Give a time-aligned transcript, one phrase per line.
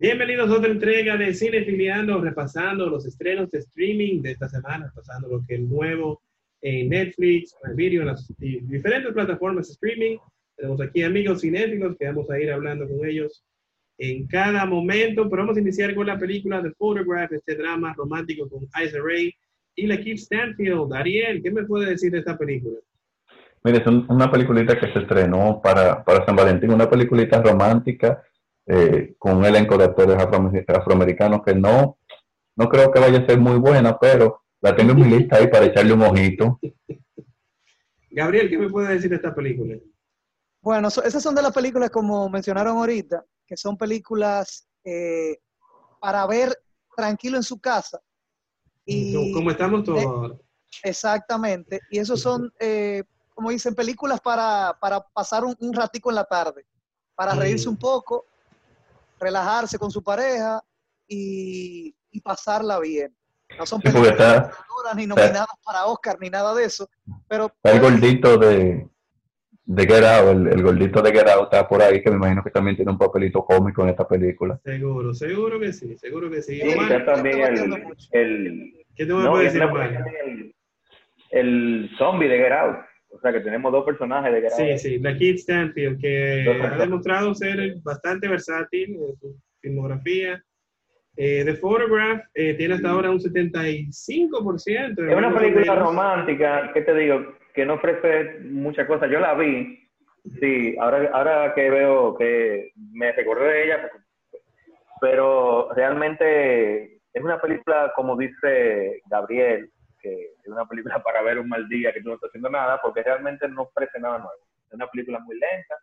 [0.00, 4.92] Bienvenidos a otra entrega de Cine Filiando, repasando los estrenos de streaming de esta semana,
[4.94, 6.22] pasando lo que es nuevo
[6.60, 10.18] en Netflix, en Video, en las diferentes plataformas de streaming.
[10.56, 13.42] Tenemos aquí amigos cinéfilos que vamos a ir hablando con ellos
[13.98, 18.48] en cada momento, pero vamos a iniciar con la película The Photograph, este drama romántico
[18.48, 19.34] con Isa Ray
[19.74, 20.94] y la Keith Stanfield.
[20.94, 22.78] Ariel, ¿qué me puede decir de esta película?
[23.64, 28.22] Mire, es una peliculita que se estrenó para, para San Valentín, una peliculita romántica
[28.68, 30.16] eh, con un elenco de actores
[30.68, 31.98] afroamericanos que no,
[32.56, 35.46] no creo que vaya a ser muy buena, pero la tengo en mi lista ahí
[35.48, 36.58] para echarle un ojito.
[38.10, 39.76] Gabriel, ¿qué me puede decir de esta película?
[40.60, 45.38] Bueno, esas son de las películas como mencionaron ahorita, que son películas eh,
[46.00, 46.54] para ver
[46.96, 48.00] tranquilo en su casa.
[48.84, 50.38] Y, como estamos todos
[50.82, 51.80] Exactamente.
[51.90, 53.04] Y esos son eh,
[53.38, 56.66] como dicen, películas para, para pasar un, un, ratico en la tarde,
[57.14, 58.26] para reírse un poco,
[59.20, 60.62] relajarse con su pareja
[61.06, 63.14] y, y pasarla bien.
[63.58, 64.52] No son películas está,
[64.94, 66.88] ni nominadas para Oscar ni nada de eso,
[67.26, 67.50] pero...
[67.62, 68.86] El gordito de,
[69.64, 72.50] de Get Out, el, gordito de Get Out está por ahí, que me imagino que
[72.50, 74.60] también tiene un papelito cómico en esta película.
[74.64, 76.60] Seguro, seguro que sí, seguro que sí.
[76.60, 80.54] sí Omar, también el, el, ¿Qué te no, decir, el,
[81.30, 82.76] el zombie de Get Out.
[83.18, 87.34] O sea que tenemos dos personajes de Sí, sí, la Kid Stanfield, que ha demostrado
[87.34, 90.40] ser bastante versátil en su filmografía.
[91.16, 95.10] Eh, The Photograph eh, tiene hasta ahora un 75%.
[95.10, 97.34] Es una película romántica, ¿qué te digo?
[97.52, 99.10] Que no ofrece muchas cosas.
[99.10, 99.80] Yo la vi,
[100.38, 103.90] sí, ahora, ahora que veo que me recordé de ella,
[105.00, 111.48] pero realmente es una película, como dice Gabriel, que es una película para ver un
[111.48, 114.42] mal día que tú no estás haciendo nada, porque realmente no ofrece nada nuevo.
[114.66, 115.74] Es una película muy lenta,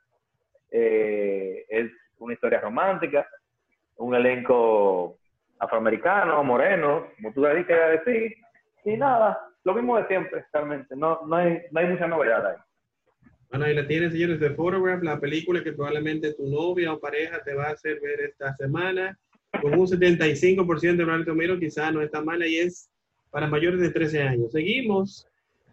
[0.72, 3.28] eh, es una historia romántica,
[3.98, 5.18] un elenco
[5.60, 8.36] afroamericano, moreno, como tú le a decir,
[8.84, 12.58] y nada, lo mismo de siempre, realmente, no, no, hay, no hay mucha novedad ahí.
[13.50, 17.42] Bueno, ahí la tienes, señores, de Photograph, la película que probablemente tu novia o pareja
[17.44, 19.18] te va a hacer ver esta semana,
[19.62, 22.90] con un 75% de Ronald Tomero, quizá no está mala y es
[23.36, 24.54] para mayores de 13 años.
[24.54, 25.28] Seguimos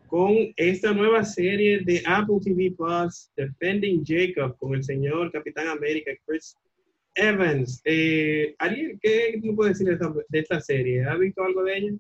[0.09, 6.11] con esta nueva serie de Apple TV Plus, Defending Jacob, con el señor Capitán América,
[6.27, 6.57] Chris
[7.15, 7.81] Evans.
[7.85, 11.05] Eh, Ariel, ¿qué tú puedes decir de esta, serie?
[11.05, 11.93] ¿Has visto algo de ella?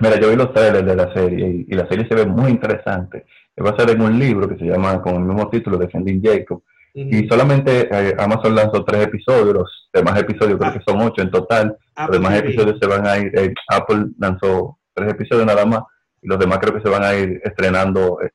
[0.00, 3.26] Mira, yo vi los trailers de la serie y, la serie se ve muy interesante.
[3.62, 6.62] Va a ser en un libro que se llama con el mismo título, Defending Jacob.
[6.94, 10.74] Y solamente eh, Amazon lanzó tres episodios, los demás episodios creo ah.
[10.78, 11.76] que son ocho en total.
[11.96, 15.82] los demás episodios se van a ir, eh, Apple lanzó tres episodios nada más,
[16.20, 18.30] y los demás creo que se van a ir estrenando eh,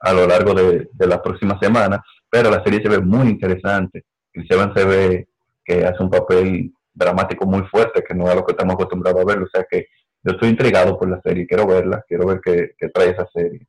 [0.00, 2.00] a lo largo de, de las próximas semanas.
[2.30, 4.04] Pero la serie se ve muy interesante.
[4.34, 5.28] y se ve
[5.64, 9.24] que hace un papel dramático muy fuerte, que no es lo que estamos acostumbrados a
[9.24, 9.38] ver.
[9.42, 9.86] O sea que
[10.22, 13.66] yo estoy intrigado por la serie, quiero verla, quiero ver qué, qué trae esa serie.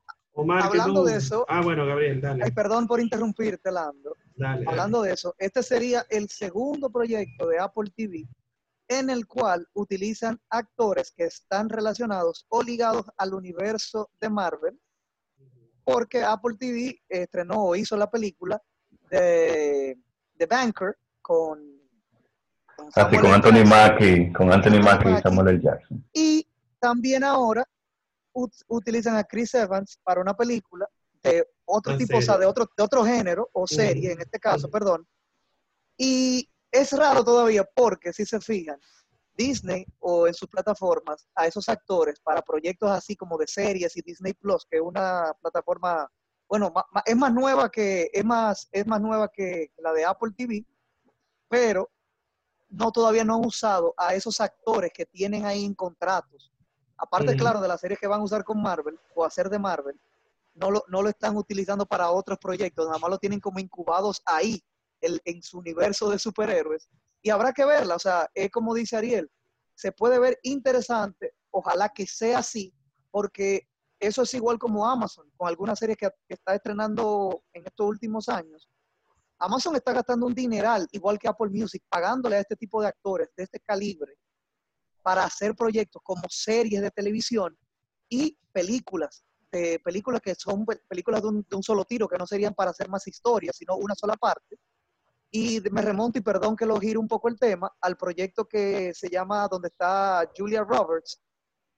[0.48, 1.44] Hablando de eso.
[1.48, 2.44] Ah, bueno, Gabriel, dale.
[2.44, 4.16] Ay, perdón por interrumpirte, Lando.
[4.66, 8.26] Hablando de eso, este sería el segundo proyecto de Apple TV
[8.90, 14.80] en el cual utilizan actores que están relacionados o ligados al universo de Marvel,
[15.84, 18.60] porque Apple TV estrenó o hizo la película
[19.08, 19.96] de
[20.36, 21.80] The Banker con,
[22.94, 25.60] Así con Anthony Mackie, con Anthony Mackie y Samuel L.
[25.62, 26.04] Jackson.
[26.12, 26.48] Y
[26.80, 27.64] también ahora
[28.68, 30.88] utilizan a Chris Evans para una película
[31.22, 34.70] de otro tipo, o sea, de otro, de otro género, o serie en este caso,
[34.70, 35.06] perdón.
[35.96, 38.80] Y es raro todavía porque, si se fijan,
[39.34, 44.02] Disney o en sus plataformas a esos actores para proyectos así como de series y
[44.02, 46.10] Disney Plus, que es una plataforma,
[46.48, 46.72] bueno,
[47.04, 50.66] es más nueva que, es más, es más nueva que la de Apple TV,
[51.48, 51.90] pero
[52.68, 56.49] no todavía no han usado a esos actores que tienen ahí en contratos
[57.00, 59.98] aparte, claro, de las series que van a usar con Marvel o hacer de Marvel,
[60.54, 64.20] no lo, no lo están utilizando para otros proyectos, nada más lo tienen como incubados
[64.26, 64.62] ahí,
[65.00, 66.90] en su universo de superhéroes.
[67.22, 69.30] Y habrá que verla, o sea, es como dice Ariel,
[69.74, 72.74] se puede ver interesante, ojalá que sea así,
[73.10, 73.66] porque
[73.98, 78.28] eso es igual como Amazon, con algunas series que, que está estrenando en estos últimos
[78.28, 78.68] años.
[79.38, 83.30] Amazon está gastando un dineral, igual que Apple Music, pagándole a este tipo de actores
[83.34, 84.18] de este calibre
[85.02, 87.56] para hacer proyectos como series de televisión
[88.08, 92.70] y películas, de películas que son películas de un, solo tiro, que no serían para
[92.70, 94.56] hacer más historias, sino una sola parte.
[95.32, 98.92] Y me remonto, y perdón que lo gire un poco el tema, al proyecto que
[98.94, 101.22] se llama, donde está Julia Roberts,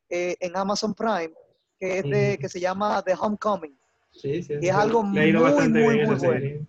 [0.08, 1.32] eh, en Amazon Prime,
[1.78, 3.78] que, es de, que se llama The Homecoming.
[4.12, 6.66] Sí, sí, y es algo muy, muy, muy, bueno.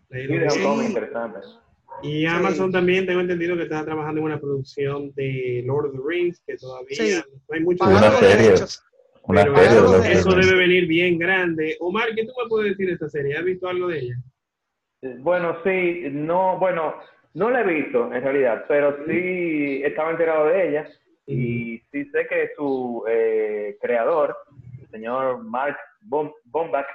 [2.02, 6.02] Y Amazon también tengo entendido que está trabajando en una producción de Lord of the
[6.06, 7.84] Rings, que todavía no hay mucho.
[7.86, 8.54] Una serie.
[9.24, 11.78] Una serie eso debe venir bien grande.
[11.80, 13.38] Omar, ¿qué tú me puedes decir de esta serie?
[13.38, 14.16] ¿Has visto algo de ella?
[15.20, 16.96] Bueno, sí, no, bueno,
[17.34, 20.88] no la he visto en realidad, pero sí estaba enterado de ella
[21.26, 24.36] y sí sé que su eh, creador,
[24.82, 26.88] el señor Mark Bombach,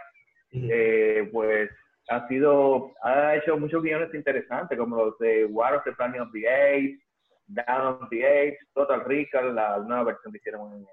[0.53, 1.71] eh, pues
[2.09, 6.33] ha sido, ha hecho muchos guiones interesantes, como los de War of the Planet of
[6.33, 7.01] the Apes,
[7.47, 10.87] Down of the Apes, Total Recall, la nueva versión que hicieron en,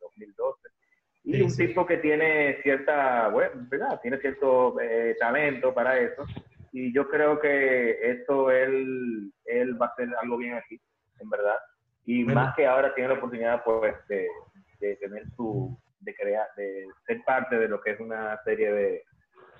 [0.00, 0.68] 2012.
[1.24, 4.00] Y un tipo que tiene cierta, bueno, ¿verdad?
[4.00, 6.24] Tiene cierto eh, talento para eso.
[6.72, 10.80] Y yo creo que esto él, él va a hacer algo bien aquí,
[11.20, 11.56] en verdad.
[12.04, 14.28] Y más que ahora tiene la oportunidad, pues, de,
[14.78, 19.02] de tener su, de crear, de ser parte de lo que es una serie de,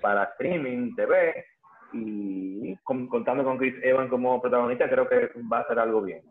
[0.01, 1.45] para streaming, TV,
[1.93, 6.21] y contando con Chris Evans como protagonista, creo que va a ser algo bien.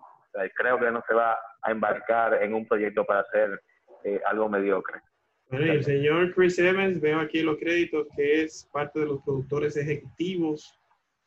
[0.55, 3.61] creo que no se va a embarcar en un proyecto para hacer
[4.05, 5.01] eh, algo mediocre.
[5.49, 9.77] Bueno, el señor Chris Evans, veo aquí los créditos, que es parte de los productores
[9.77, 10.79] ejecutivos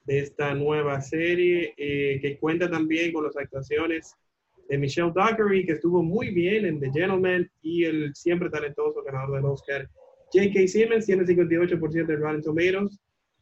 [0.03, 4.15] de esta nueva serie, eh, que cuenta también con las actuaciones
[4.67, 9.35] de Michelle Dockery, que estuvo muy bien en The Gentleman, y el siempre talentoso ganador
[9.35, 9.89] del Oscar,
[10.33, 10.67] J.K.
[10.67, 12.99] Simmons tiene 58% de Rotten Tomatoes.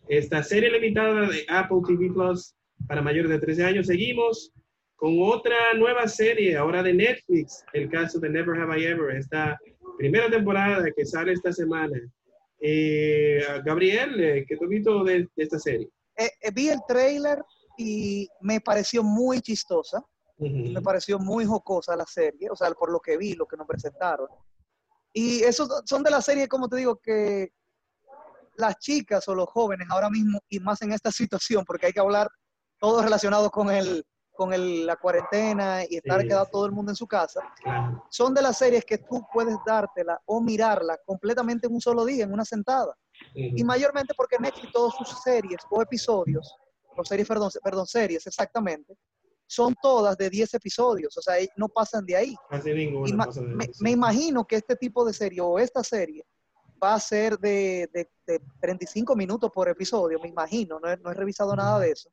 [0.08, 2.56] Esta serie limitada de Apple TV Plus
[2.88, 3.88] para mayores de 13 años.
[3.88, 4.54] Seguimos
[4.96, 9.58] con otra nueva serie, ahora de Netflix, el caso de Never Have I Ever, esta
[9.98, 12.00] primera temporada que sale esta semana.
[12.60, 15.90] Eh, Gabriel, eh, ¿qué tú visto de, esta serie?
[16.18, 17.44] Eh, vi el trailer
[17.78, 20.04] y me pareció muy chistosa.
[20.40, 23.66] Me pareció muy jocosa la serie, o sea, por lo que vi, lo que nos
[23.66, 24.28] presentaron.
[25.20, 27.52] Y esos son de las series, como te digo, que
[28.56, 32.00] las chicas o los jóvenes ahora mismo, y más en esta situación, porque hay que
[32.00, 32.30] hablar
[32.80, 34.06] todo relacionado con el,
[34.36, 37.42] con el, la cuarentena y estar quedado todo el mundo en su casa,
[38.12, 42.26] son de las series que tú puedes dártela o mirarla completamente en un solo día,
[42.26, 42.96] en una sentada.
[43.34, 46.56] Y mayormente porque Netflix todas sus series o episodios,
[46.96, 48.96] o series, perdón, perdón, series exactamente,
[49.48, 52.36] son todas de 10 episodios, o sea, no pasan de ahí.
[52.50, 56.26] Casi ninguna pasa de me, me, imagino que este tipo de serie o esta serie
[56.84, 61.14] va a ser de, de, 35 minutos por episodio, me imagino, no he, no he
[61.14, 62.12] revisado nada de eso.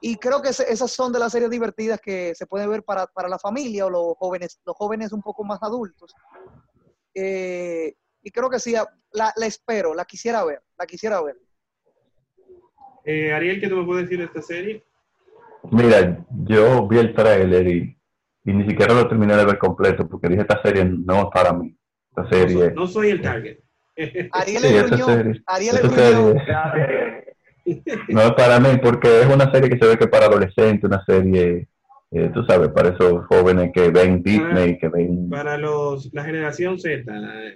[0.00, 3.28] Y creo que esas son de las series divertidas que se pueden ver para, para
[3.28, 6.12] la familia o los jóvenes, los jóvenes un poco más adultos.
[7.14, 11.36] Eh, y creo que sí, la, la, espero, la quisiera ver, la quisiera ver.
[13.04, 14.84] Eh, Ariel, ¿qué tú me puedes decir de esta serie?
[15.70, 17.96] Mira, yo vi el trailer y,
[18.44, 21.76] ni siquiera lo terminé de ver completo porque dije esta serie no es para mí.
[22.10, 22.72] Esta serie.
[22.74, 23.58] No, soy el target.
[24.32, 27.24] Ariel sí, esta serie, Ariel esta serie,
[28.08, 31.04] No es para mí porque es una serie que se ve que para adolescentes, una
[31.04, 31.68] serie,
[32.10, 35.28] eh, tú sabes, para esos jóvenes que ven Disney, que ven...
[35.30, 37.04] Para los, la generación Z.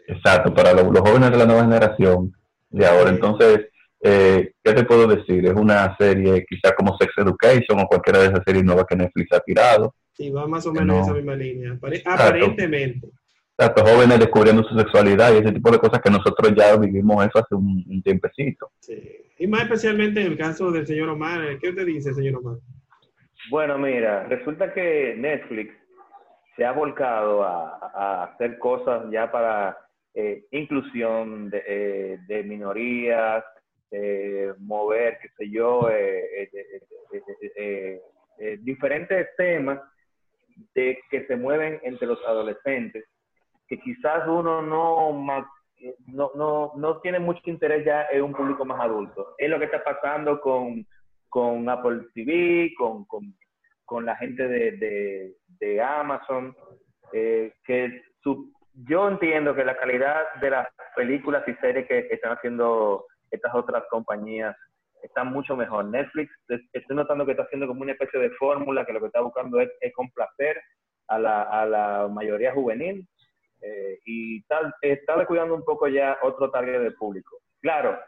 [0.06, 2.32] Exacto, para los, los jóvenes de la nueva generación
[2.70, 3.10] de ahora.
[3.10, 3.66] Entonces,
[4.00, 5.46] eh, ¿Qué te puedo decir?
[5.46, 9.32] Es una serie quizás como Sex Education o cualquiera de esas series nuevas que Netflix
[9.32, 9.94] ha tirado.
[10.12, 13.08] Sí, va más o menos en esa misma línea, aparentemente.
[13.58, 17.38] Exacto, jóvenes descubriendo su sexualidad y ese tipo de cosas que nosotros ya vivimos eso
[17.38, 18.70] hace un, tiempecito.
[18.80, 19.02] Sí.
[19.38, 21.58] Y más especialmente en el caso del señor Omar.
[21.58, 22.58] ¿Qué te dice, señor Omar?
[23.50, 25.74] Bueno, mira, resulta que Netflix
[26.54, 29.78] se ha volcado a, hacer cosas ya para
[30.14, 33.42] eh, inclusión de, eh, de minorías,
[33.90, 36.50] eh, mover, qué sé yo, eh,
[37.56, 39.80] eh, diferentes temas
[40.74, 43.04] de que se mueven entre los adolescentes,
[43.68, 45.12] que quizás uno no,
[46.06, 49.34] no, no, no tiene mucho interés ya en un público más adulto.
[49.38, 50.84] Es lo que está pasando con,
[51.28, 53.34] con Apple TV, con, con,
[53.84, 56.56] con la gente de, de, Amazon,
[57.12, 63.06] que su, yo entiendo que la calidad de las películas y series que están haciendo
[63.30, 64.56] estas otras compañías
[65.02, 65.86] están mucho mejor.
[65.86, 66.30] Netflix,
[66.72, 69.60] estoy notando que está haciendo como una especie de fórmula que lo que está buscando
[69.60, 70.60] es, complacer
[71.08, 73.06] a la, a la, mayoría juvenil
[73.62, 77.38] eh, y está, está descuidando un poco ya otro target de público.
[77.60, 77.98] Claro,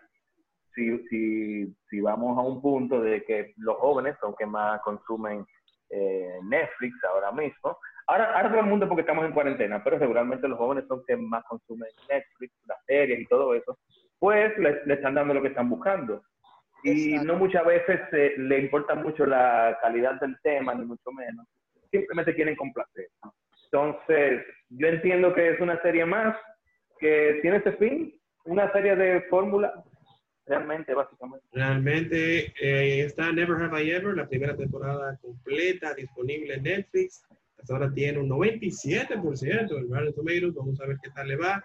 [0.75, 5.44] si, si, si vamos a un punto de que los jóvenes son que más consumen
[5.90, 10.48] eh, Netflix ahora mismo, ahora, ahora todo el mundo porque estamos en cuarentena, pero seguramente
[10.48, 13.78] los jóvenes son que más consumen Netflix, las series y todo eso,
[14.18, 16.22] pues le, están dando lo que están buscando.
[16.84, 18.00] Y no muchas veces
[18.38, 21.46] le importa mucho la calidad del tema, ni mucho menos.
[21.90, 23.08] Simplemente quieren complacer.
[23.64, 26.37] Entonces, yo entiendo que es una serie más
[27.00, 29.84] que tiene ese fin, una serie de fórmula
[30.46, 31.46] realmente, básicamente.
[31.52, 37.22] Realmente eh, está Never Have I Ever, la primera temporada completa, disponible en Netflix.
[37.58, 40.54] Hasta ahora tiene un 97% del Rotten Tomatoes.
[40.54, 41.64] Vamos a ver qué tal le va.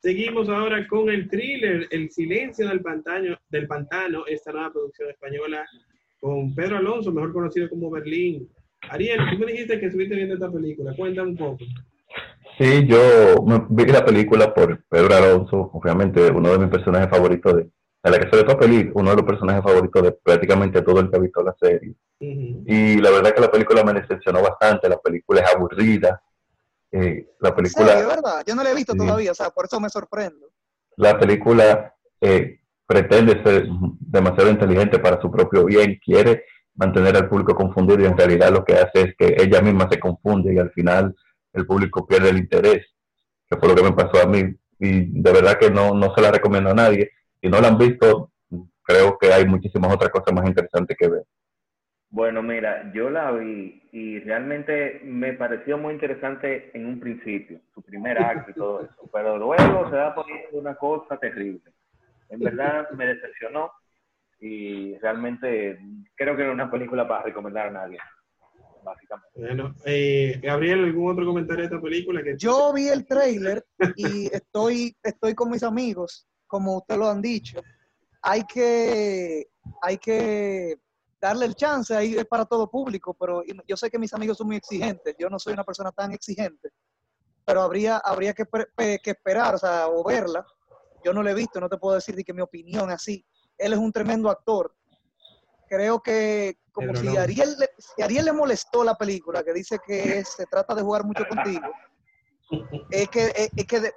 [0.00, 5.66] Seguimos ahora con el thriller El silencio del pantano, del pantano, esta nueva producción española
[6.18, 8.48] con Pedro Alonso, mejor conocido como Berlín.
[8.88, 10.94] Ariel, tú me dijiste que estuviste viendo esta película.
[10.96, 11.58] Cuéntame un poco.
[12.58, 17.70] Sí, yo vi la película por Pedro Alonso, obviamente uno de mis personajes favoritos de,
[18.02, 21.16] la que sobre todo feliz, uno de los personajes favoritos de prácticamente todo el que
[21.16, 21.94] ha visto la serie.
[22.18, 26.22] Y la verdad que la película me decepcionó bastante, la película es aburrida.
[26.92, 27.98] Eh, la película...
[27.98, 30.48] Sí, verdad, yo no la he visto todavía, o sea, por eso me sorprendo.
[30.96, 33.66] La película eh, pretende ser
[34.00, 36.44] demasiado inteligente para su propio bien, quiere
[36.74, 40.00] mantener al público confundido y en realidad lo que hace es que ella misma se
[40.00, 41.14] confunde y al final
[41.52, 42.86] el público pierde el interés,
[43.48, 46.22] que fue lo que me pasó a mí y de verdad que no, no se
[46.22, 47.10] la recomiendo a nadie.
[47.40, 48.32] Si no la han visto,
[48.82, 51.24] creo que hay muchísimas otras cosas más interesantes que ver.
[52.12, 57.82] Bueno, mira, yo la vi y realmente me pareció muy interesante en un principio, su
[57.82, 61.72] primer acto y todo eso, pero luego se va poniendo una cosa terrible.
[62.28, 63.70] En verdad me decepcionó
[64.40, 65.78] y realmente
[66.16, 67.98] creo que era una película para recomendar a nadie.
[68.82, 69.30] Básicamente.
[69.34, 72.22] Bueno, eh, Gabriel, ¿algún otro comentario de esta película?
[72.22, 72.36] Que...
[72.36, 73.62] Yo vi el trailer
[73.94, 77.60] y estoy, estoy con mis amigos, como ustedes lo han dicho.
[78.22, 79.48] Hay que,
[79.82, 80.78] hay que
[81.20, 84.46] darle el chance, ahí es para todo público, pero yo sé que mis amigos son
[84.46, 86.70] muy exigentes, yo no soy una persona tan exigente,
[87.44, 88.44] pero habría, habría que,
[88.76, 90.46] que esperar, o sea, o verla.
[91.04, 93.24] Yo no la he visto, no te puedo decir de que mi opinión así.
[93.56, 94.74] Él es un tremendo actor.
[95.68, 100.46] Creo que como si, Ariel, si Ariel le molestó la película, que dice que se
[100.46, 101.66] trata de jugar mucho contigo,
[102.90, 103.92] es que, es, que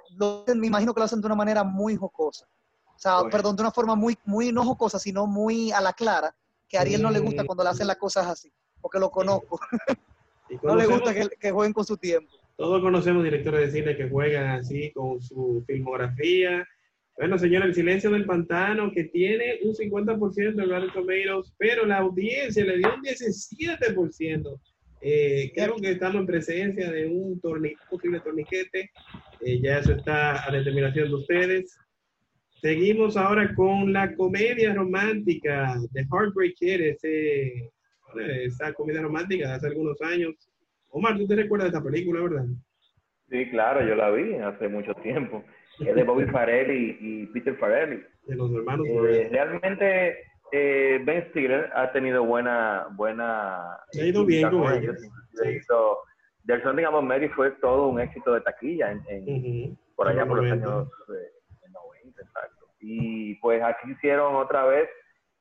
[0.54, 2.46] me imagino que lo hacen de una manera muy jocosa.
[2.94, 6.34] O sea, perdón, de una forma muy, muy no jocosa, sino muy a la clara,
[6.74, 8.50] que a Ariel no le gusta cuando le hacen las cosas así,
[8.80, 9.60] porque lo conozco.
[10.64, 12.32] no le gusta que, que, jueguen con su tiempo.
[12.56, 16.66] Todos conocemos directores de cine que juegan así con su filmografía.
[17.16, 21.98] Bueno, señora, El Silencio del Pantano, que tiene un 50% de Rotten Tomatoes, pero la
[21.98, 24.60] audiencia le dio un 17%.
[25.00, 27.40] Eh, creo que estamos en presencia de un
[27.88, 28.90] posible torniquete.
[29.42, 31.78] Eh, ya eso está a determinación de ustedes.
[32.60, 37.70] Seguimos ahora con la comedia romántica de Heartbreak Kid, ese,
[38.16, 40.34] esa comedia romántica de hace algunos años.
[40.90, 42.46] Omar, ¿tú te recuerdas de esta película, verdad?
[43.28, 45.44] Sí, claro, yo la vi hace mucho tiempo.
[45.80, 48.00] Es de Bobby Farelli y Peter Farelli.
[48.26, 50.18] De los hermanos eh, Realmente
[50.52, 52.86] eh, Ben Stiller ha tenido buena...
[52.92, 55.00] buena ha ido bien con ellos.
[55.32, 55.60] Sí.
[56.46, 60.52] The Something About Mary fue todo un éxito de taquilla en, por allá por los
[60.52, 60.88] años
[62.80, 64.88] y pues aquí hicieron otra vez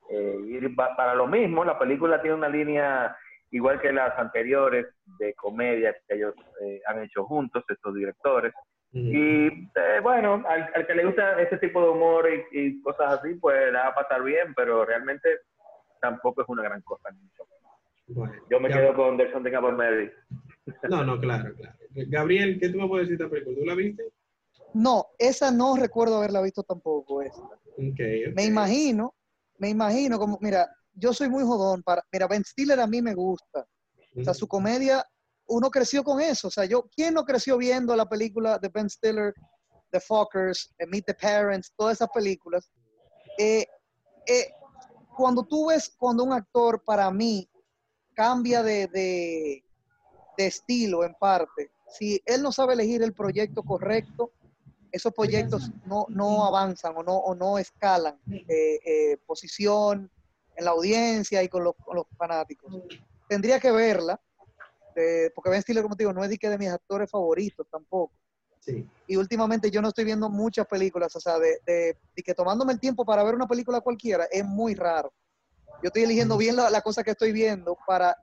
[0.10, 1.66] eh, ir para lo mismo.
[1.66, 3.16] La película tiene una línea
[3.52, 4.88] igual que las anteriores
[5.20, 8.54] de comedia que ellos eh, han hecho juntos, estos directores.
[8.92, 13.72] Y eh, bueno, al, que le gusta ese tipo de humor y, cosas así, pues
[13.72, 15.30] la va a pasar bien, pero realmente
[16.00, 17.10] tampoco es una gran cosa.
[18.50, 20.12] Yo me quedo con Delson de Cabo Mary.
[20.90, 21.76] No, no, claro, claro.
[22.08, 23.58] Gabriel, ¿qué tú me puedes decir de esta película?
[23.58, 24.04] ¿Tú la viste?
[24.74, 27.22] No, esa no recuerdo haberla visto tampoco.
[27.22, 27.42] Esa.
[28.36, 29.14] Me imagino,
[29.58, 33.14] me imagino como, mira, yo soy muy jodón para, mira, Ben Stiller a mí me
[33.14, 33.66] gusta.
[34.16, 35.04] O sea, su comedia,
[35.48, 36.48] uno creció con eso.
[36.48, 39.34] O sea, yo, ¿quién no creció viendo la película de Ben Stiller,
[39.92, 42.72] The Fuckers, eh, Meet the Parents, todas esas películas?
[43.38, 43.66] Eh,
[44.28, 44.54] eh,
[45.16, 47.50] cuando tú ves, cuando un actor para mí
[48.14, 49.64] cambia de, de,
[50.38, 54.32] de estilo en parte, si él no sabe elegir el proyecto correcto,
[54.94, 60.10] esos proyectos no, no avanzan o no, o no escalan eh, eh, posición
[60.56, 61.74] en la audiencia y con los,
[62.16, 62.72] fanáticos.
[63.28, 64.22] Tendría que verla,
[65.34, 68.14] porque Ben Stiller, como te digo, no es de, que de mis actores favoritos tampoco.
[69.08, 72.80] Y últimamente yo no estoy viendo muchas películas, o sea, de, de, que tomándome el
[72.80, 75.12] tiempo para ver una película cualquiera es muy raro.
[75.82, 78.16] Yo estoy eligiendo bien la, cosa que estoy viendo para,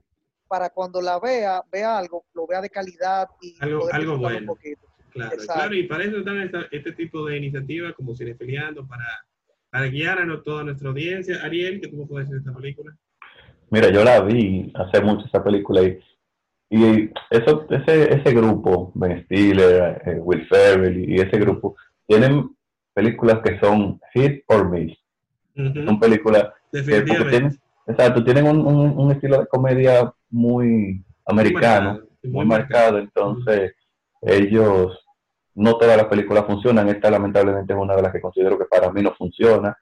[0.46, 4.38] para cuando la vea, vea algo, lo vea de calidad y algo, algo bueno.
[4.38, 4.89] un poquito.
[5.10, 9.04] Claro, claro, y para eso están este tipo de iniciativas como Cinefiliando, para,
[9.70, 11.42] para guiar a toda nuestra audiencia.
[11.42, 12.96] Ariel, ¿qué tú me puedes decir de esta película?
[13.70, 15.98] Mira, yo la vi hace mucho esa película y,
[16.70, 21.76] y eso, ese, ese grupo, Ben Stiller, eh, Will Ferrell y ese grupo,
[22.06, 22.50] tienen
[22.94, 24.96] películas que son hit or miss.
[25.54, 32.98] Son películas que tienen, exacto, tienen un, un, estilo de comedia muy americano, muy marcado,
[32.98, 33.72] entonces
[34.20, 34.98] ellos,
[35.54, 38.90] no todas las películas funcionan, esta lamentablemente es una de las que considero que para
[38.92, 39.76] mí no funciona.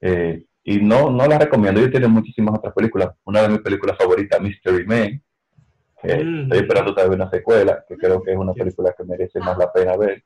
[0.00, 1.78] Eh, y no, no la recomiendo.
[1.78, 3.10] Ellos tienen muchísimas otras películas.
[3.24, 5.22] Una de mis películas favoritas, Mystery Man.
[6.02, 6.42] Que mm.
[6.42, 9.72] Estoy esperando todavía una secuela, que creo que es una película que merece más la
[9.72, 10.24] pena ver.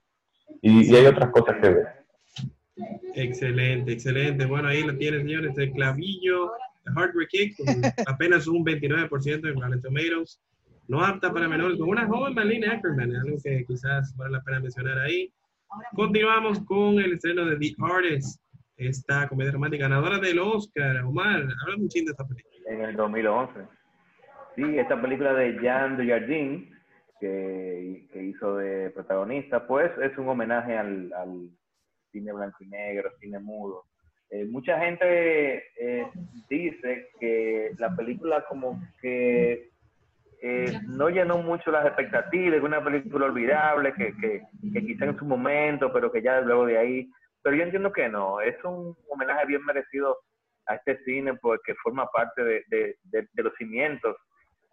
[0.62, 1.86] Y, y hay otras cosas que ver.
[3.14, 4.46] Excelente, excelente.
[4.46, 6.52] Bueno, ahí lo tienen, señores, el clavillo,
[6.94, 7.66] Hardware Kick, con
[8.06, 10.40] apenas un 29% en Rotten Tomatoes.
[10.90, 14.58] No apta para menores, con una joven Marlene Ackerman, algo que quizás vale la pena
[14.58, 15.32] mencionar ahí.
[15.94, 18.42] Continuamos con el estreno de The Artist,
[18.76, 20.96] esta comedia romántica ganadora del Oscar.
[21.04, 22.56] Omar, habla un de esta película.
[22.66, 23.52] En el 2011.
[24.56, 26.76] Sí, esta película de Jean Dujardin,
[27.20, 31.50] que, que hizo de protagonista, pues es un homenaje al, al
[32.10, 33.84] cine blanco y negro, cine mudo.
[34.30, 36.10] Eh, mucha gente eh,
[36.48, 39.69] dice que la película como que
[40.42, 44.42] eh, no llenó mucho las expectativas, es una película olvidable, que, que,
[44.72, 47.10] que quizá en su momento, pero que ya luego de ahí,
[47.42, 50.18] pero yo entiendo que no, es un homenaje bien merecido
[50.66, 52.96] a este cine porque forma parte de, de,
[53.32, 54.16] de los cimientos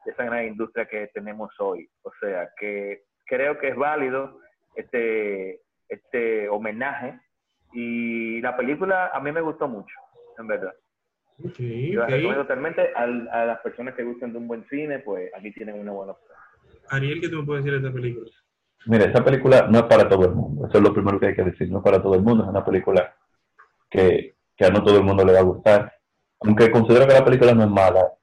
[0.06, 1.90] de esa gran industria que tenemos hoy.
[2.04, 4.40] O sea, que creo que es válido
[4.76, 7.20] este, este homenaje
[7.74, 9.96] y la película a mí me gustó mucho,
[10.38, 10.74] en verdad.
[11.44, 15.00] Okay, Yo la recomiendo totalmente a, a, las personas que gusten de un buen cine,
[15.00, 16.38] pues aquí tienen una buena opción.
[16.90, 18.32] Ariel, ¿qué tú me puedes decir de esta película?
[18.86, 21.36] Mira, esta película no es para todo el mundo, eso es lo primero que hay
[21.36, 23.14] que decir, no es para todo el mundo, es una película
[23.90, 25.94] que, que a no todo el mundo le va a gustar.
[26.40, 28.14] Aunque considero que la película no es mala,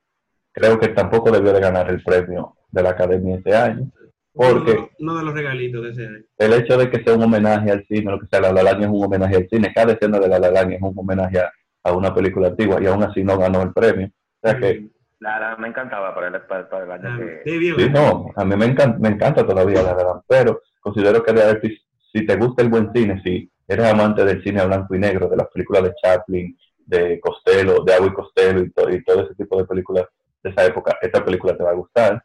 [0.53, 3.91] creo que tampoco debió de ganar el premio de la Academia este año.
[4.33, 6.25] Porque no, de los regalitos de ese año.
[6.39, 8.87] El hecho de que sea un homenaje al cine, lo que sea, La La es
[8.89, 11.53] un homenaje al cine, cada escena de La La es un homenaje a,
[11.93, 14.09] una película antigua y aún así no ganó el premio.
[14.43, 14.89] O sea que...
[15.21, 17.51] La La me encantaba para el, para, el año ah, que...
[17.51, 21.81] Sí, no, a mí me encanta, me encanta todavía La La pero considero que de
[22.13, 25.29] si te gusta el buen cine, si eres amante del cine a blanco y negro,
[25.29, 29.35] de las películas de Chaplin, de Costello, de Agua y Costello y, y todo ese
[29.35, 30.07] tipo de películas
[30.43, 32.23] de esa época, esta película te va a gustar,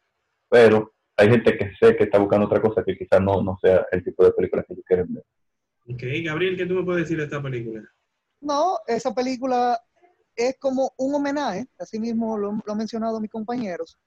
[0.50, 3.86] pero hay gente que sé que está buscando otra cosa que quizás no, no sea
[3.92, 5.24] el tipo de película que ellos quieren ver.
[5.88, 7.82] Ok, Gabriel, ¿qué tú me puedes decir de esta película?
[8.42, 9.80] No, esa película
[10.36, 13.98] es como un homenaje, así mismo lo, han mencionado mis compañeros,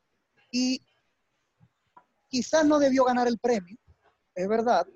[0.51, 0.81] y
[2.29, 3.77] quizás no debió ganar el premio,
[4.35, 4.87] es verdad,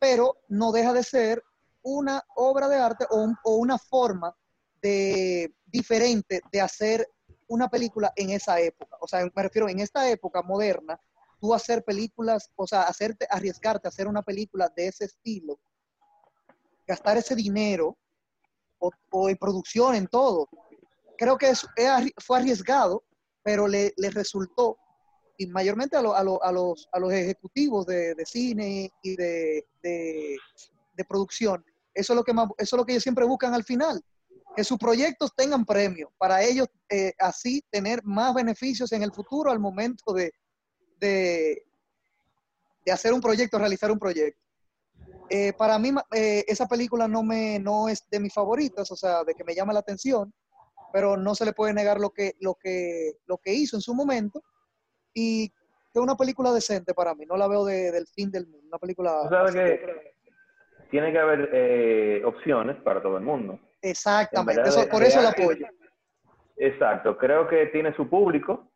[0.00, 1.42] pero no deja de ser
[1.82, 4.34] una obra de arte o, o una forma
[4.80, 7.08] de, diferente de hacer
[7.48, 8.96] una película en esa época.
[9.00, 10.98] O sea, me refiero en esta época moderna,
[11.40, 15.60] tú hacer películas, o sea, hacerte, arriesgarte a hacer una película de ese estilo,
[16.86, 17.96] gastar ese dinero
[19.10, 20.48] o, en producción, en todo.
[21.16, 21.52] Creo que
[22.18, 23.04] fue arriesgado,
[23.42, 24.78] pero le, resultó,
[25.38, 30.36] y mayormente a, a, los, a los, ejecutivos de, cine y de,
[31.08, 31.64] producción,
[31.94, 34.02] eso es, lo que eso es lo que ellos siempre buscan al final,
[34.54, 39.50] que sus proyectos tengan premio, para ellos eh, así tener más beneficios en el futuro
[39.50, 40.32] al momento de,
[41.00, 41.62] de,
[42.90, 44.40] hacer un proyecto, realizar un proyecto.
[45.34, 49.24] Eh, para mí, eh, esa película no, me, no es de mis favoritas, o sea,
[49.24, 50.30] de que me llama la atención,
[50.92, 53.94] pero no se le puede negar lo que, lo que, lo que hizo en su
[53.94, 54.42] momento.
[55.14, 58.66] Y es una película decente para mí, no la veo del fin del mundo.
[58.68, 59.50] Una película.
[59.50, 60.12] que
[60.90, 63.58] tiene que haber eh, opciones para todo el mundo.
[63.80, 65.66] Exactamente, por eso la apoyo.
[66.58, 68.70] Exacto, creo que tiene su público,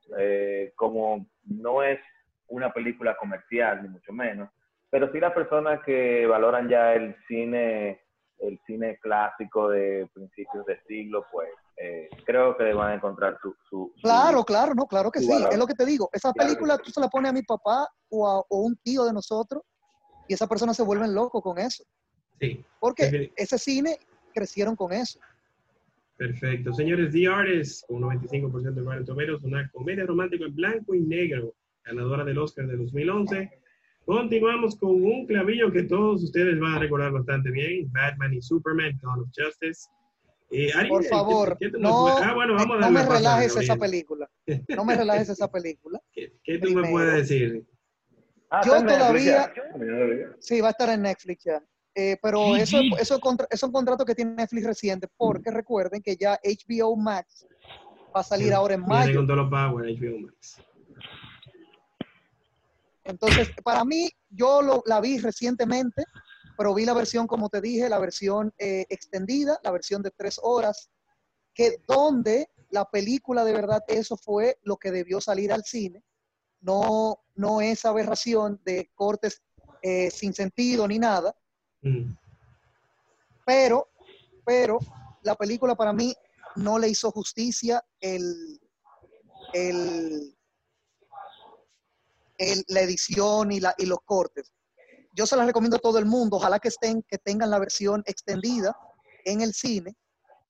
[0.74, 2.00] como no es
[2.48, 4.48] una película comercial, ni mucho menos,
[4.90, 8.00] pero sí las personas que valoran ya el cine,
[8.38, 13.92] el cine clásico de principios de siglo, pues eh, creo que van a encontrar su...
[14.02, 16.08] claro, claro, no, claro que sí, es lo que te digo.
[16.12, 19.62] Esa película tú se la pones a mi papá o a un tío de nosotros
[20.28, 21.84] y esas personas se vuelven locos con eso.
[22.40, 22.64] Sí.
[22.80, 23.98] Porque ese cine
[24.34, 25.18] crecieron con eso.
[26.16, 26.72] Perfecto.
[26.72, 31.54] Señores, The Artist, con 95% de Rotten Tomatoes, una comedia romántica en blanco y negro
[31.84, 33.50] ganadora del Oscar de 2011.
[34.06, 38.96] Continuamos con un clavillo que todos ustedes van a recordar bastante bien, Batman y Superman,
[39.02, 39.88] Dawn of Justice.
[40.52, 44.30] Eh, Por favor, no, ah, bueno, vamos no me relajes esa película.
[44.68, 46.00] No me relajes esa película.
[46.12, 47.66] ¿Qué, tú me puedes decir?
[48.48, 49.52] Ah, Yo todavía...
[50.38, 51.60] Sí, va a estar en Netflix ya.
[51.92, 53.18] Eh, pero eso, eso,
[53.50, 57.44] es un contrato que tiene Netflix reciente, porque recuerden que ya HBO Max
[58.14, 59.16] va a salir ahora en mayo.
[59.16, 60.62] Con todos los power, HBO Max.
[63.06, 66.04] Entonces, para mí, yo lo, la vi recientemente,
[66.56, 70.40] pero vi la versión, como te dije, la versión eh, extendida, la versión de tres
[70.42, 70.90] horas,
[71.54, 76.02] que donde la película de verdad, eso fue lo que debió salir al cine,
[76.60, 79.42] no, no esa aberración de cortes
[79.82, 81.34] eh, sin sentido ni nada.
[81.82, 82.12] Mm.
[83.44, 83.88] Pero,
[84.44, 84.78] pero
[85.22, 86.14] la película para mí
[86.56, 88.60] no le hizo justicia el,
[89.52, 90.35] el,
[92.68, 94.52] la edición y, los cortes.
[95.12, 96.36] Yo se las recomiendo a todo el mundo.
[96.36, 98.76] Ojalá que estén, que tengan la versión extendida
[99.24, 99.96] en el cine,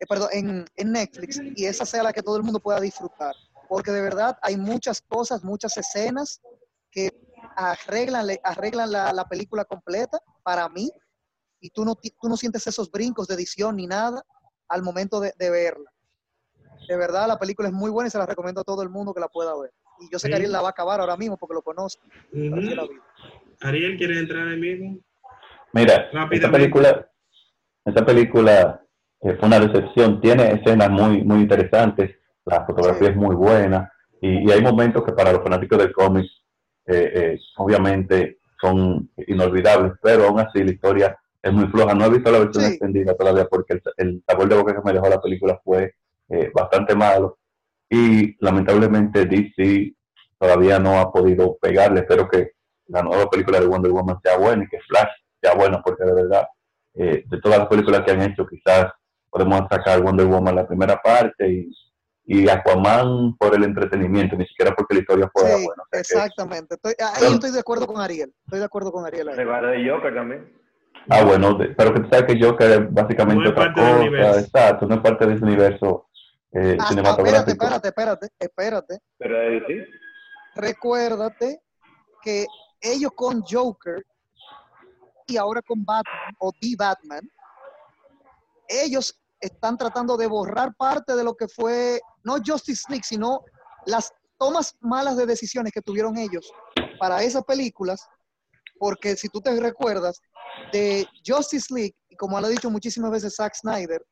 [0.00, 3.34] eh, perdón, en, Netflix, y esa sea la que todo el mundo pueda disfrutar.
[3.68, 6.40] Porque de verdad hay muchas cosas, muchas escenas
[6.90, 7.10] que
[7.56, 8.26] arreglan,
[8.90, 10.90] la, la película completa para mí,
[11.60, 14.22] y tú no, ti- tú no sientes esos brincos de edición ni nada
[14.68, 15.90] al momento de, de verla.
[16.88, 19.14] De verdad, la película es muy buena y se la recomiendo a todo el mundo
[19.14, 19.72] que la pueda ver.
[20.00, 20.30] Y yo sé Sí.
[20.30, 22.06] que Ariel la va a acabar ahora mismo porque lo conozco.
[22.32, 22.56] Ujú.
[22.56, 22.76] vi.
[23.62, 24.98] Ariel, ¿quiere entrar ahí mismo?
[25.72, 27.08] Mira, esta película,
[27.84, 28.82] esta película
[29.22, 30.20] eh, fue una decepción.
[30.20, 33.12] Tiene escenas muy, muy interesantes, la fotografía Sí.
[33.12, 36.26] es muy buena y, y hay momentos que para los fanáticos del cómic,
[36.86, 41.94] eh, eh, obviamente son inolvidables, pero aún así la historia es muy floja.
[41.94, 42.70] No he visto la versión Sí.
[42.72, 45.94] extendida todavía porque el, el sabor de boca que me dejó la película fue
[46.28, 47.38] eh, bastante malo
[47.88, 49.94] y lamentablemente DC
[50.38, 52.00] todavía no ha podido pegarle.
[52.00, 52.52] Espero que
[52.88, 55.08] la nueva película de Wonder Woman sea buena y que Flash
[55.40, 56.46] sea buena, porque de verdad,
[56.94, 58.86] eh, de todas las películas que han hecho, quizás
[59.30, 61.70] podemos sacar Wonder Woman la primera parte y,
[62.24, 65.82] y Aquaman por el entretenimiento, ni siquiera porque la historia fuera Sí, buena.
[65.82, 66.74] O sea exactamente.
[66.74, 68.32] Estoy, ahí Pero- estoy de acuerdo con Ariel.
[68.44, 69.28] Estoy de acuerdo con Ariel.
[69.28, 69.36] ahí.
[69.36, 70.52] Regalo de Joker también.
[71.08, 74.40] ah, bueno, de- pero que tú sabes que Joker es básicamente No es otra cosa,
[74.40, 76.05] exacto, no es parte de ese universo
[76.56, 77.64] eh, Ah, espérate, cinematográfico.
[77.64, 78.98] espérate, espérate, espérate.
[79.18, 79.86] DC.
[80.54, 81.60] Recuérdate
[82.22, 82.46] que
[82.80, 84.04] ellos con Joker
[85.26, 87.30] y ahora con Batman o The Batman,
[88.68, 93.40] ellos están tratando de borrar parte de lo que fue, no Justice League, sino
[93.86, 96.50] las tomas malas de decisiones que tuvieron ellos
[96.98, 98.06] para esas películas,
[98.78, 100.20] porque si tú te recuerdas
[100.72, 104.04] de Justice League, y como lo ha dicho muchísimas veces Zack Snyder,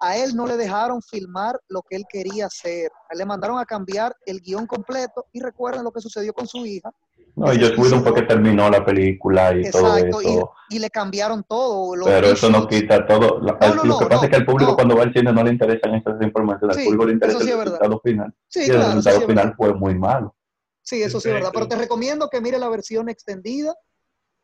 [0.00, 2.90] a él no le dejaron filmar lo que él quería hacer.
[3.08, 6.46] A él le mandaron a cambiar el guion completo y recuerden lo que sucedió con
[6.46, 6.90] su hija.
[7.36, 10.52] No, y Joss Whedon fue que terminó la película y todo Exacto, eso.
[10.70, 11.92] y, y le cambiaron todo.
[12.04, 13.38] Pero eso no quita todo.
[13.40, 15.32] Lo, No, no, lo que no, pasa es que al público cuando va al cine
[15.32, 16.76] no le interesan esas informaciones.
[16.76, 17.78] Sí, al público le interesa eso sí el es verdad.
[17.78, 18.34] resultado final.
[18.48, 19.56] Sí, y el claro, eso resultado sí es final verdad.
[19.56, 20.34] fue muy malo.
[20.82, 21.50] Sí, eso sí es verdad.
[21.52, 23.74] Pero te recomiendo que mire la versión extendida,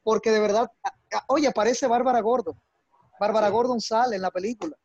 [0.04, 0.70] porque de verdad,
[1.28, 2.54] oye, aparece Bárbara Gordon.
[3.18, 4.76] Bárbara Gordon sale en la película.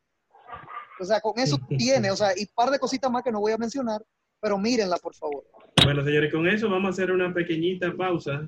[1.01, 3.51] O sea, con eso tiene, o sea, y par de cositas más que no voy
[3.51, 4.01] a mencionar,
[4.39, 5.43] pero mírenla, por favor.
[5.83, 8.47] Bueno, señores, con eso vamos a hacer una pequeñita pausa.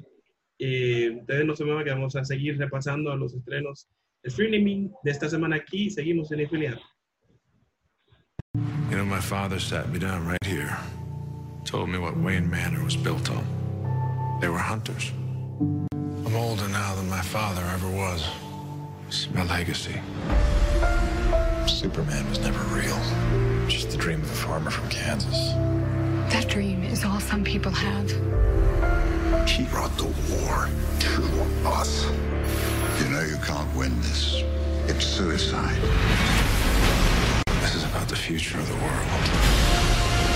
[0.57, 3.89] Y ustedes no se muevan que vamos a seguir repasando los estrenos
[4.21, 5.89] de streaming de esta semana aquí.
[5.89, 6.79] Seguimos en Infiliado.
[8.89, 10.77] You know, my father sat me down right here,
[11.65, 13.43] told me what Wayne Manor was built on.
[14.39, 15.11] They were hunters.
[15.59, 18.29] I'm older now than my father ever was.
[19.07, 19.99] It's my legacy.
[21.67, 22.97] Superman was never real.
[23.67, 25.53] Just the dream of a farmer from Kansas.
[26.31, 28.09] That dream is all some people have.
[29.47, 32.05] He brought the war to us.
[32.99, 34.43] You know you can't win this.
[34.87, 35.81] It's suicide.
[37.61, 39.07] This is about the future of the world.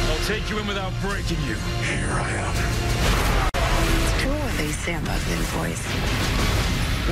[0.09, 1.55] I'll take you in without breaking you.
[1.83, 2.55] Here I am.
[4.03, 5.81] It's true what they say about little boys.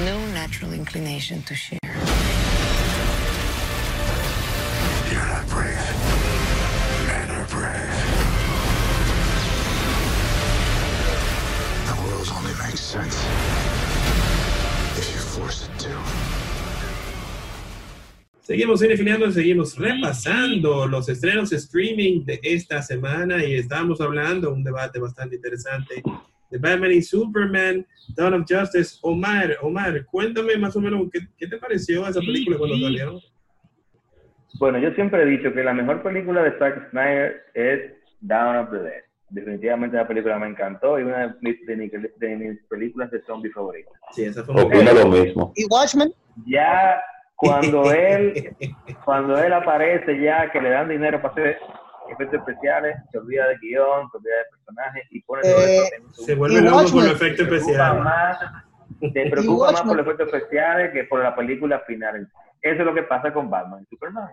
[0.05, 1.84] No natural inclination to share.
[18.45, 24.63] Seguimos cinefileando y seguimos repasando los estrenos streaming de esta semana y estábamos hablando un
[24.63, 26.03] debate bastante interesante
[26.51, 27.83] de Batman y Superman,
[28.15, 28.99] Dawn of Justice.
[29.01, 33.19] Omar, Omar, cuéntame más o menos qué, qué te pareció esa película cuando salió.
[34.59, 38.69] Bueno, yo siempre he dicho que la mejor película de Zack Snyder es Dawn of
[38.71, 39.01] the Dead.
[39.31, 43.21] Definitivamente la película me encantó y una de mis, de mis- de mis películas de
[43.25, 43.91] zombie favoritas.
[44.11, 45.51] Sí, esa fue Opino lo mismo.
[45.55, 46.13] ¿Y Watchmen?
[46.45, 47.01] Ya
[47.35, 48.55] cuando él,
[49.03, 51.57] cuando él aparece ya que le dan dinero para hacer
[52.09, 55.95] efectos especiales, se olvida de guion, se olvida de personajes y pone todo Eh, eso
[55.95, 57.03] en su- Se vuelve loco con Watchmen.
[57.05, 58.03] los efectos especiales.
[58.03, 58.39] más,
[59.01, 62.27] se preocupa más por los efectos especiales que por la película final.
[62.61, 64.29] Eso es lo que pasa con Batman y Superman.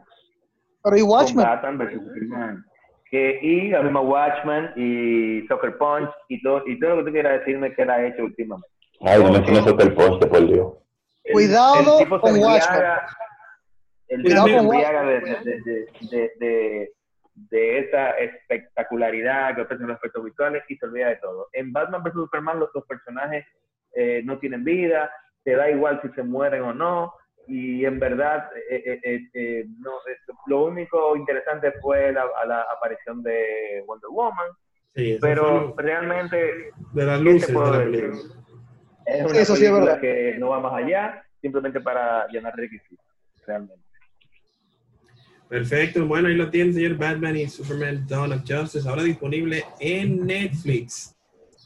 [0.85, 1.47] Pero ¿y Con Watchmen?
[1.47, 2.65] Batman versus Superman.
[3.11, 7.12] Que, y la misma Watchmen y Soccer Punch y todo, y todo lo que tú
[7.12, 8.69] quieras decirme que él ha hecho últimamente.
[9.03, 10.73] Ay, no menciones eso del poste, por Dios.
[11.24, 13.06] El- Cuidado el tipo se con embriaga-
[14.08, 16.92] El Cuidado tipo se con embriaga de, de, de, de, de-
[17.35, 21.48] de esa espectacularidad que ofrecen los efectos visuales y se olvida de todo.
[21.52, 22.12] En Batman vs.
[22.14, 23.46] Superman los dos personajes
[23.94, 25.11] eh, no tienen vida,
[25.44, 27.12] te da igual si se mueren o no,
[27.46, 29.92] y en verdad eh, eh, eh, no,
[30.46, 34.48] lo único interesante fue la, la aparición de Wonder Woman,
[35.20, 38.41] pero realmente de las luces de la película.
[39.07, 40.01] Es una eso sí es verdad.
[40.01, 43.05] que no va más allá, simplemente para llenar requisitos,
[43.47, 43.83] realmente.
[45.49, 50.25] Perfecto, bueno, ahí lo tienen, señor Batman y Superman Dawn of Justice, ahora disponible en
[50.27, 51.15] Netflix.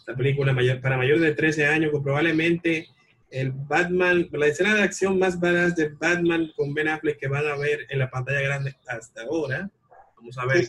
[0.06, 2.88] La película mayor, para mayores de 13 años, con probablemente
[3.30, 7.46] el Batman, la escena de acción más badass de Batman con Ben Affleck que van
[7.46, 9.68] a ver en la pantalla grande hasta ahora.
[10.16, 10.66] Vamos a ver,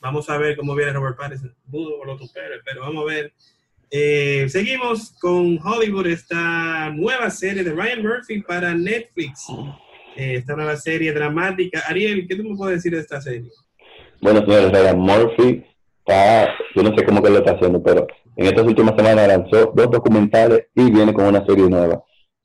[0.00, 1.54] vamos a ver cómo viene Robert Pattinson.
[1.64, 2.18] Dudo lo
[2.64, 3.32] pero vamos a ver.
[3.90, 9.46] Eh, seguimos con Hollywood, esta nueva serie de Ryan Murphy para Netflix.
[10.16, 11.82] Eh, esta nueva serie dramática.
[11.88, 13.50] Ariel, ¿qué tú me puedes decir de esta serie?
[14.20, 15.64] Bueno, señores, Ryan Murphy
[15.98, 19.72] está, yo no sé cómo que lo está haciendo, pero en estas últimas semanas lanzó
[19.74, 22.02] dos documentales y viene con una serie nueva.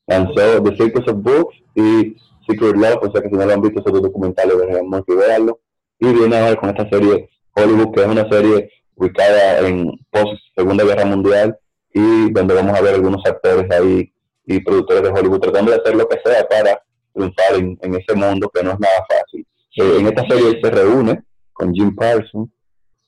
[0.08, 2.16] Lanzó The Circus of Books y
[2.48, 5.16] Secret Love, o sea que si no lo han visto esos dos documentales, Ryan que
[5.16, 5.60] verlo.
[6.00, 10.84] Y viene ahora con esta serie Hollywood, que es una serie ubicada en post Segunda
[10.84, 11.58] Guerra Mundial
[11.94, 14.12] y donde vamos a ver algunos actores ahí
[14.46, 16.82] y productores de Hollywood tratando de hacer lo que sea para
[17.14, 19.46] triunfar en, ese mundo que no es nada fácil.
[19.78, 22.50] Eh, en esta serie se reúne con Jim Parsons,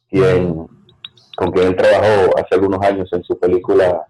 [0.10, 0.68] quien,
[1.36, 4.06] con quien él trabajó hace algunos años en su película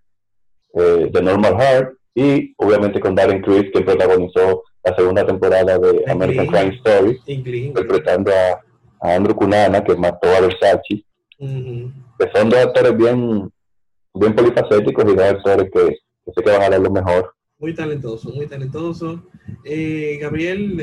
[0.74, 6.04] eh, The Normal Heart, y obviamente con Darren Criss, quien protagonizó la segunda temporada de
[6.12, 8.62] American Crime Story, interpretando a,
[9.04, 11.04] Andrew Cunana, que mató a Versace,
[11.48, 13.52] que son dos actores bien,
[14.14, 15.88] bien polifacéticos y dos actores que,
[16.26, 19.24] que sé que van a dar lo mejor muy talentoso, muy talentoso.
[19.64, 20.76] Eh, Gabriel,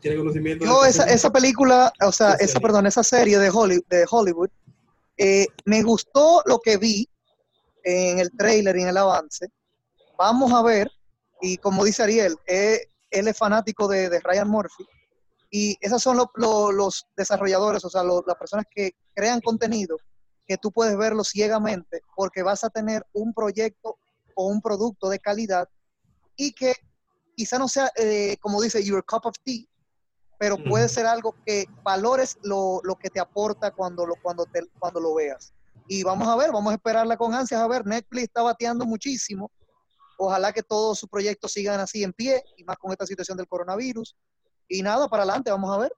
[0.00, 0.64] ¿tiene conocimiento?
[0.64, 4.50] Yo, esa, esa película, o sea, esa, perdón, esa serie de Hollywood, de Hollywood
[5.16, 7.08] eh, me gustó lo que vi
[7.84, 9.46] en el trailer y en el avance.
[10.18, 10.90] Vamos a ver,
[11.40, 12.80] y como dice Ariel, eh,
[13.12, 14.84] él es fanático de, de, Ryan Murphy,
[15.58, 19.96] y esos son los desarrolladores, o sea, las personas que crean contenido,
[20.46, 23.96] que tú puedes verlo ciegamente, porque vas a tener un proyecto
[24.34, 25.66] o un producto de calidad
[26.36, 26.74] y que
[27.34, 29.64] quizá no sea, eh, como dice, your cup of tea,
[30.38, 34.60] pero puede ser algo que valores lo, lo, que te aporta cuando lo, cuando, te,
[34.78, 35.54] cuando lo veas.
[35.88, 37.62] Y vamos a ver, vamos a esperarla con ansias.
[37.62, 39.50] A ver, Netflix está bateando muchísimo.
[40.18, 43.48] Ojalá que todos sus proyectos sigan así en pie, y más con esta situación del
[43.48, 44.14] coronavirus.
[44.68, 45.92] Y nada, para adelante, vamos a ver.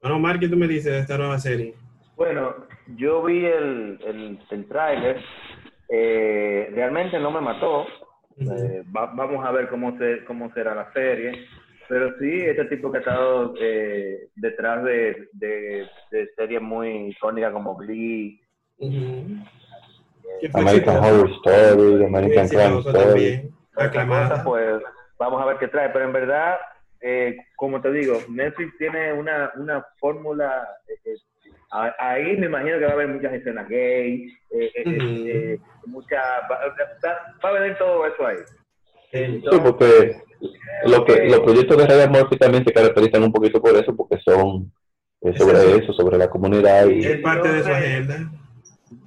[0.00, 1.74] Bueno, Omar, ¿qué tú me dices de esta nueva serie?
[2.16, 2.54] Bueno,
[2.96, 5.22] yo vi el, el, el tráiler.
[5.88, 7.86] Eh, realmente no me mató.
[8.38, 11.46] Eh, vamos a ver cómo, se, cómo será la serie.
[11.88, 15.88] Pero sí, este tipo que ha estado eh, detrás de, de,
[16.36, 18.40] series muy icónicas como Glee.
[20.52, 23.50] American Horror Story, American Crime Story.
[24.44, 24.82] Pues
[25.18, 25.88] vamos a ver qué trae.
[25.88, 26.58] Pero en verdad,
[27.00, 30.66] eh, como te digo, Netflix tiene una, una fórmula
[31.70, 36.16] Ahí me imagino que va a haber muchas escenas gay, eh, eh, eh mucha,
[36.50, 36.60] va,
[37.42, 38.38] a haber todo eso ahí.
[39.12, 40.16] sí, porque
[40.86, 44.18] lo que, los proyectos de Ryan Murphy también se caracterizan un poquito por eso, porque
[44.24, 44.72] son
[45.20, 46.86] eh, sobre eso, sobre la comunidad.
[46.86, 48.30] y Es parte de su agenda.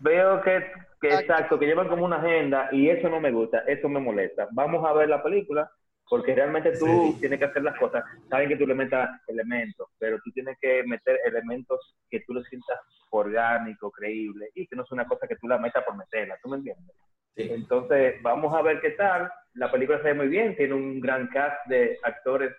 [0.02, 0.64] Veo que,
[1.02, 4.48] que exacto, que llevan como una agenda y eso no me gusta, eso me molesta.
[4.52, 5.72] Vamos a ver la película
[6.12, 8.04] porque realmente tú tienes que hacer las cosas.
[8.30, 12.44] Saben que tú le metas elementos, pero tú tienes que meter elementos que tú lo
[12.44, 12.78] sientas
[13.12, 16.50] orgánico, creíble, y que no es una cosa que tú la metas por meterla, ¿tú
[16.50, 16.94] me entiendes?
[17.38, 19.32] Entonces, vamos a ver qué tal.
[19.54, 22.52] La película se ve muy bien, tiene un gran cast de actores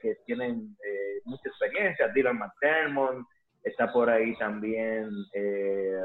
[0.00, 2.06] que tienen eh, mucha experiencia.
[2.06, 3.26] Dylan McDermott,
[3.64, 5.98] está por ahí también, eh,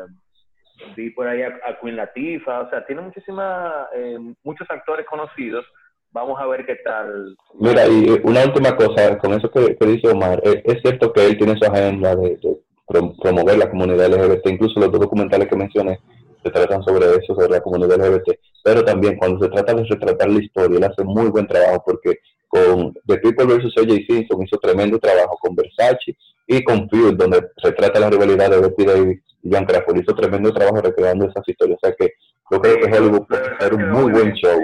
[0.95, 5.67] vi por ahí a, Queen Latifah, o sea, tiene muchísima, eh, muchos actores conocidos
[6.11, 7.35] vamos a ver qué tal.
[7.59, 11.57] Mira, y una última cosa, con eso que, dice Omar, es, cierto que él tiene
[11.57, 12.39] su agenda de,
[13.21, 15.99] promover la comunidad LGBT, incluso los dos documentales que mencioné
[16.43, 20.29] se tratan sobre eso, sobre la comunidad LGBT, pero también cuando se trata de retratar
[20.29, 23.77] la historia, él hace muy buen trabajo porque con The People vs.
[23.77, 23.93] O.J.
[24.07, 26.17] Simpson hizo tremendo trabajo con Versace
[26.47, 30.15] y con Fuel, donde se trata la rivalidad de Betty Davis y John Crawford, hizo
[30.15, 32.13] tremendo trabajo recreando esas historias, o sea que
[32.51, 34.59] yo creo que Hollywood puede hacer un muy buen show.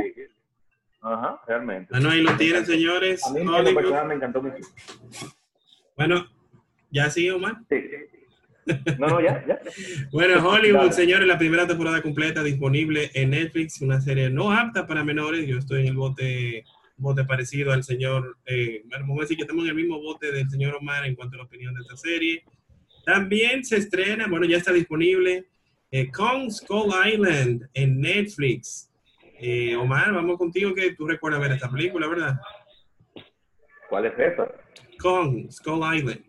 [1.06, 1.88] Ajá, realmente.
[1.92, 3.24] Bueno, ahí lo tienen, señores.
[3.28, 4.58] A mí me encantó mucho.
[5.96, 6.26] Bueno,
[6.90, 7.58] ¿ya sigue, Omar?
[7.70, 7.76] Sí.
[8.98, 9.60] No, no, ya, ya.
[10.12, 15.04] bueno, Hollywood, señores, la primera temporada completa disponible en Netflix, una serie no apta para
[15.04, 15.48] menores.
[15.48, 16.64] Yo estoy en el bote,
[16.98, 20.32] bote parecido al señor, eh, bueno, vamos a decir que estamos en el mismo bote
[20.32, 22.44] del señor Omar en cuanto a la opinión de esta serie.
[23.06, 25.46] También se estrena, bueno, ya está disponible,
[25.92, 28.90] eh, Kong Skull Island en Netflix.
[29.40, 32.36] Eh, Omar, vamos contigo que tú recuerdas ver esta película, ¿verdad?
[33.90, 34.48] ¿Cuál es esa?
[35.00, 36.22] Kong, Skull Island.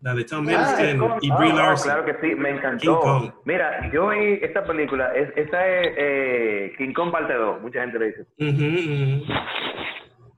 [0.00, 1.90] La de Tom Ah, Hiddleston y Brie oh, Larson.
[1.92, 3.42] claro que sí, me encantó.
[3.44, 7.98] Mira, yo vi esta película, es, esta es eh, King Kong parte 2, mucha gente
[7.98, 8.22] le dice.
[8.38, 9.24] Ujú.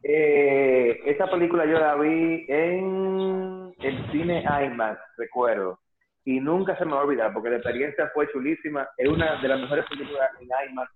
[0.04, 5.78] Eh, esta película yo la vi en el cine IMAX, recuerdo.
[6.28, 8.86] Y nunca se me va a olvidar porque la experiencia fue chulísima.
[8.98, 10.90] Es una de las mejores películas en IMAX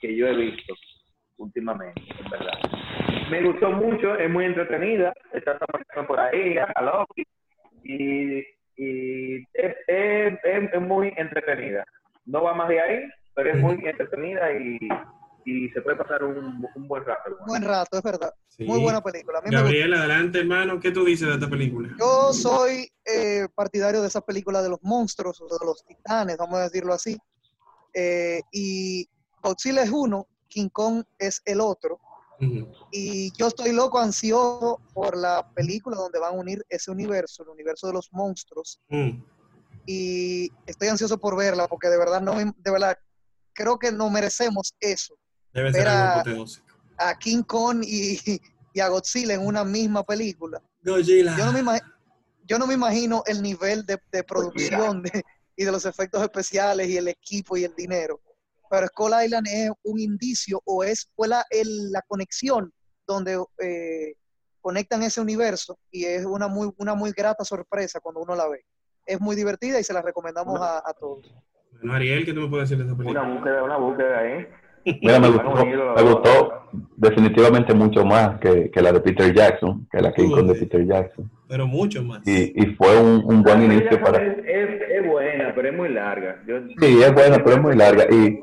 [0.00, 0.74] que yo he visto
[1.38, 2.52] últimamente, en verdad.
[3.32, 5.12] Me gustó mucho, es muy entretenida.
[5.32, 5.58] Está
[6.06, 7.24] por ahí, a Loki.
[7.82, 8.44] Y,
[8.76, 11.84] y es, es, es- es muy entretenida.
[12.26, 14.78] No va más de ahí, pero es muy entretenida y,
[15.44, 17.30] y se puede pasar un, un buen rato.
[17.46, 18.32] Buen rato, es verdad.
[18.48, 18.64] Sí.
[18.64, 19.38] Muy buena película.
[19.38, 19.50] A mí.
[19.50, 20.78] Gabriel, adelante, hermano.
[20.80, 21.88] ¿Qué tú dices de esta película?
[21.98, 26.58] Yo soy eh, partidario de esa película de los monstruos, o de los titanes, vamos
[26.58, 27.16] a decirlo así.
[27.94, 29.08] Eh, y
[29.42, 31.98] Godzilla es uno, King Kong es el otro.
[32.90, 37.50] Y yo estoy loco, ansioso por la película donde van a unir ese universo, el
[37.50, 38.80] universo de los monstruos.
[38.88, 39.22] Mm.
[39.84, 42.96] Y estoy ansioso por verla porque de verdad no, me- de verdad
[43.52, 45.16] creo que no merecemos eso.
[45.52, 46.66] Debe ser Era- algo apoteósico.
[46.98, 48.18] A King Kong y,
[48.74, 50.60] y a Godzilla en una misma película.
[50.84, 51.36] Godzilla.
[51.36, 51.80] Yo no me,
[52.44, 55.22] yo no me imagino el nivel de, de producción de-
[55.56, 58.20] y de los efectos especiales y el equipo y el dinero.
[58.70, 62.72] Pero Skull Island es un indicio o es fue la, el- la conexión
[63.06, 64.14] donde eh,
[64.60, 68.64] conectan ese universo y es una muy, una muy grata sorpresa cuando uno la ve.
[69.06, 71.34] Es muy divertida y se la recomendamos a, a todos.
[71.72, 73.22] Bueno, Ariel, ¿qué tú me puedes decir de Una película?
[73.26, 74.46] búsqueda, una búsqueda ahí.
[74.84, 76.60] Mira, me gustó, me gustó
[76.96, 80.54] definitivamente mucho más que, que la de Peter Jackson, que la King Kong de.
[80.54, 81.30] Peter Jackson.
[81.48, 82.26] Pero mucho más.
[82.26, 84.22] Y, y fue un, un buen inicio para...
[84.22, 86.42] Es, es, es buena, pero es muy larga.
[86.46, 88.06] Yo, Sí, es buena, pero es muy larga.
[88.10, 88.40] Y,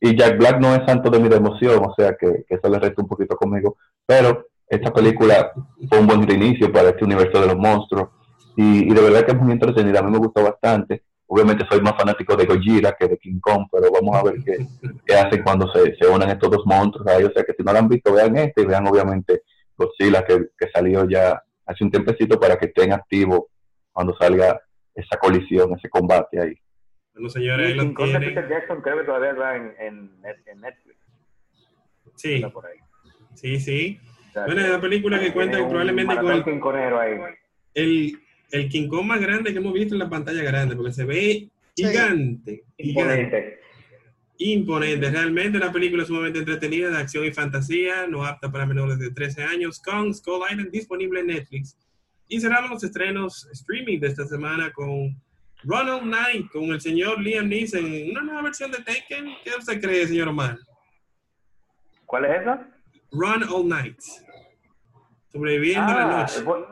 [0.00, 2.78] y Jack Black no es santo de mi devoción, o sea que, que eso le
[2.78, 3.76] resta un poquito conmigo.
[4.04, 5.52] Pero esta película
[5.88, 8.10] fue un buen inicio para este universo de los monstruos.
[8.56, 11.02] Y, y de verdad que es muy entretenida, a mí me gustó bastante.
[11.34, 14.66] Obviamente soy más fanático de Gojira que de King Kong, pero vamos a ver qué,
[15.06, 17.24] qué hacen cuando se, se unan estos dos monstruos ahí.
[17.24, 19.42] O sea que si no la han visto, vean este y vean obviamente
[19.76, 23.44] Godzilla que, que salió ya hace un tiempecito para que estén activos
[23.92, 24.60] cuando salga
[24.94, 26.54] esa colisión, ese combate ahí.
[27.14, 28.34] Bueno, señores, ahí lo King Kong de tienen.
[28.34, 30.98] Peter Jackson creo que todavía está en, en, Net- en Netflix.
[32.16, 32.76] Sí, Está por ahí.
[33.34, 34.00] sí, sí.
[34.28, 36.14] O sea, Bueno, es una película que cuenta un probablemente
[36.60, 37.18] con el, ahí.
[37.74, 38.18] el,
[38.52, 41.48] el King Kong más grande que hemos visto en la pantalla grande, porque se ve
[41.74, 41.84] Sí.
[41.86, 43.58] gigante, Imponente.
[44.38, 45.10] imponente.
[45.10, 49.42] Realmente una película sumamente entretenida de acción y fantasía, no apta para menores de 13
[49.42, 49.80] años.
[49.80, 51.76] Kong, Skull Island, disponible en Netflix.
[52.28, 55.16] Y cerramos los estrenos streaming de esta semana con
[55.64, 59.26] Ronald Knight, con el señor Liam Neeson, una nueva versión de Taken.
[59.44, 60.58] ¿Qué usted cree, señor Omar?
[62.04, 62.68] ¿Cuál es esa?
[63.12, 63.98] Run All Night.
[65.32, 66.44] Sobreviviendo la Ah, noche.
[66.44, 66.66] bu-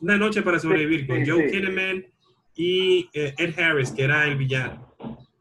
[0.00, 1.56] Una noche para sobrevivir Sí, con sí, Joe sí.
[1.56, 2.04] Kinnaman
[2.56, 4.86] y eh, Ed Harris, que era el villano.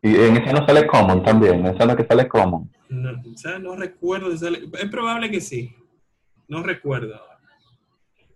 [0.02, 2.70] Y en esa no sale Common también, en esa no que sale Common.
[2.90, 4.36] No, o sea, no recuerdo.
[4.38, 5.76] sale- Es probable que sí.
[6.48, 7.20] No recuerdo.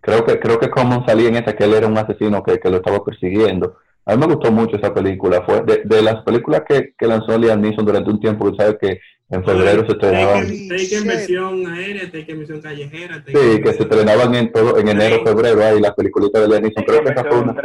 [0.00, 2.68] Creo que creo que Common salía en esa que él era un asesino que, que
[2.70, 3.78] lo estaba persiguiendo.
[4.04, 5.42] A mí me gustó mucho esa película.
[5.46, 8.76] Fue de, de las películas que, que lanzó Liam Neeson durante un tiempo, que sabes
[8.78, 13.24] que en febrero se estrenaban, Taken, Taken versión aérea, Taken versión callejera.
[13.24, 16.84] Taken sí, que se estrenaban en todo en enero, febrero, ahí las peliculitas de Neeson.
[16.84, 17.60] Creo que esa fue un una.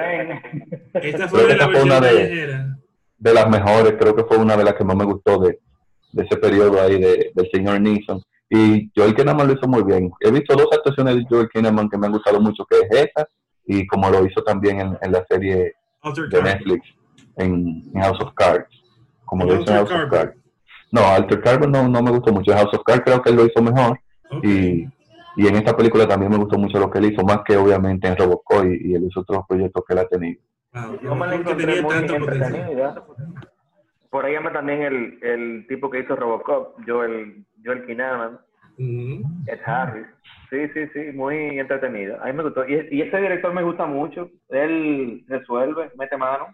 [0.93, 4.37] Esta creo fue que de la esa fue una de- las mejores, creo que fue
[4.37, 5.59] una de las que más me gustó de,
[6.13, 8.21] de ese periodo ahí de, del señor Neeson.
[8.49, 10.09] Y Joel Kinnaman lo hizo muy bien.
[10.21, 13.27] He visto dos actuaciones de Joel Kinnaman que me han gustado mucho, que es esa,
[13.65, 16.41] y como lo hizo también en, en la serie Altered de.
[16.41, 16.87] Netflix,
[17.37, 18.69] en, en House of Cards.
[19.25, 20.09] Como ¿En lo hizo en House of?
[20.09, 20.38] Cards.
[20.91, 22.52] No, Alter Carbon no, no me gustó mucho.
[22.54, 23.99] House of Cards creo que él lo hizo mejor.
[24.43, 24.88] Y,
[25.36, 28.08] y en esta película también me gustó mucho lo que él hizo, más que obviamente
[28.08, 30.41] en Robocop y, y en los otros proyectos que él ha tenido.
[30.73, 33.04] Wow, Yo me la encontré muy entretenida.
[34.10, 38.39] Por ahí anda también el, el tipo que hizo Robocop, Joel, Joel Kinnaman,
[38.80, 39.23] Ujú.
[39.45, 40.08] Ed Harris.
[40.49, 42.19] Sí, sí, sí, muy entretenida.
[42.23, 42.67] A mí me gustó.
[42.67, 44.32] Y, y ese director me gusta mucho.
[44.50, 46.48] Él resuelve, mete mano.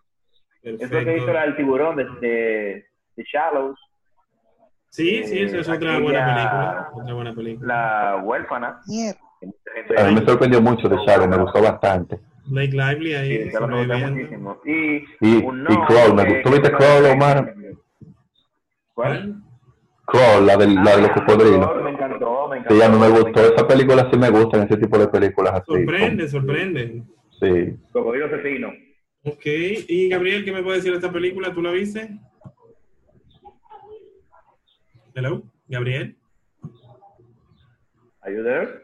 [0.63, 3.79] Es lo que hizo la del tiburón de, de, de Shallows,
[4.95, 6.89] Sí, sí, esa es otra Aquella- buena película.
[6.93, 7.67] Otra buena película.
[8.15, 8.79] la huérfana.
[9.97, 12.19] A mí me sorprendió mucho de Shadow, me gustó bastante.
[12.47, 14.11] Blake Lively ahí me gusta sobreviviendo.
[14.15, 14.61] muchísimo.
[14.65, 15.41] Y, Y-
[15.87, 16.51] Crawl, me gustó.
[16.51, 17.53] ¿Viste Crawl, Omar?
[18.93, 19.35] ¿Cuál?
[20.05, 21.83] Crawl, la, del, la de los Ah, cocodrilos.
[21.83, 22.75] Me encantó, me encantó.
[22.75, 23.41] Sí, a mí me gustó.
[23.53, 25.71] Esa película sí me gustan, ese tipo de películas así.
[25.73, 27.03] Sorprende, sorprende.
[27.39, 27.75] Sí.
[27.91, 28.69] Cocodrilo asesino.
[29.25, 31.51] Ok, y Gabriel, ¿qué me puede decir de esta película?
[31.53, 32.09] ¿Tú la viste?
[35.17, 36.13] Hello, Gabriel.
[38.21, 38.83] Are you there?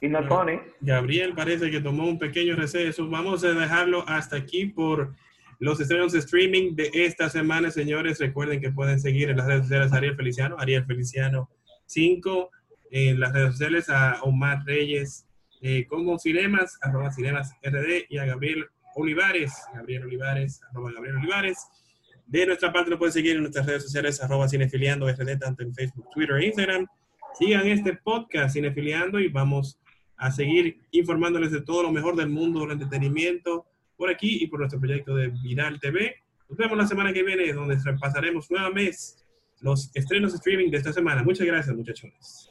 [0.00, 0.58] Y no funny.
[0.80, 3.08] Gabriel parece que tomó un pequeño receso.
[3.08, 5.14] Vamos a dejarlo hasta aquí por
[5.60, 8.18] los estrenos de streaming de esta semana, señores.
[8.18, 11.48] Recuerden que pueden seguir en las redes sociales a Ariel Feliciano, Ariel Feliciano
[11.86, 12.50] 5,
[12.90, 15.28] en las redes sociales a Omar Reyes
[15.62, 18.66] eh, como Cinemas, arroba Cinemas RD, y a Gabriel
[18.96, 21.68] Olivares, Gabriel Olivares, arroba Gabriel Olivares.
[22.30, 25.74] De nuestra parte lo pueden seguir en nuestras redes sociales, arroba Cinefiliando RD, tanto en
[25.74, 26.86] Facebook, Twitter e Instagram.
[27.36, 29.80] Sigan este podcast Cinefiliando y vamos
[30.16, 33.66] a seguir informándoles de todo lo mejor del mundo del entretenimiento
[33.96, 36.14] por aquí y por nuestro proyecto de Viral TV.
[36.48, 38.96] Nos vemos la semana que viene, donde repasaremos nuevamente
[39.60, 41.24] los estrenos streaming de esta semana.
[41.24, 42.49] Muchas gracias, muchachones.